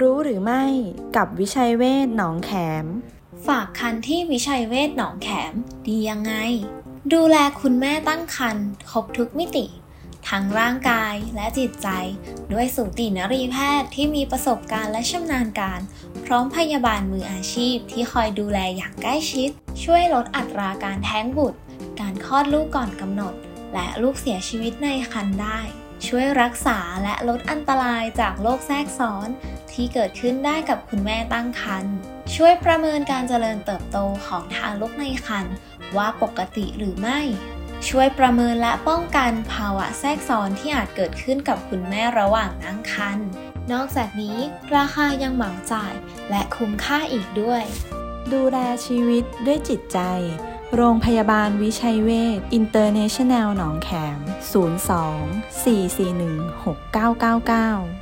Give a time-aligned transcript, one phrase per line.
[0.00, 0.64] รู้หรือไม่
[1.16, 2.50] กับวิชัยเวศหนองแข
[2.82, 2.86] ม
[3.46, 5.52] ฝากคันที่วิชัยเวศหนองแขม
[5.86, 6.34] ดียังไง
[7.12, 9.66] ดูแลคุณแม่ตั้งครรภ์ครบทุกมิติ
[10.28, 11.88] ทั้งร่างกายและจิตใจ
[12.52, 15.80] ด้วยสูตินรีแพทย์ที่มีประสบการณ์และชำนาญการ
[16.24, 19.50] พร้อมพยาบาลมืออาชีพที่คอยดูแลอย่างใกล้ชิด
[19.84, 21.58] ช่วยลดอัตราการแท้งบุตร
[22.00, 23.34] การคลอดลูกก่อนกำหนด
[23.74, 25.60] และลูกเสียชีวิตในครรภ์ได้
[26.08, 29.28] ช่วยรักษาและลดอันตรายจากโรคแทรกซ้อน
[29.72, 31.94] ที่เกิดขึ้นได้กับคุณแม่ตั้งครรภ์
[32.34, 35.54] ช่วยประเมินการเจริญเติบโตของทารกในครรภ์
[35.96, 37.20] ว่าปกติหรือไม่
[37.88, 43.28] ช่วยประเมินและป้องกันภาวะแทรกซ้อนที่อาจเกิดขึ้นกับคุณแม่ระหว่างตั้งครรภ์
[43.72, 44.38] นอกจากนี้
[44.76, 45.94] ราคายังเหมาจ่าย
[46.30, 47.62] และคุ้มค่าอีกด้วย
[48.32, 49.98] ดูแลชีวิตด้วยจิตใจ
[50.76, 54.18] โรงพยาบาลวิชัยเวชอินเตอร์เนชั่นแนลหนองแขม
[54.52, 54.54] 02
[55.64, 58.01] 441